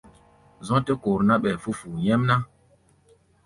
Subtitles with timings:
[0.67, 2.35] Zɔ̧́ tɛ́ kor ná, ɓɛɛ fú̧ fu̧u̧ nyɛ́mná.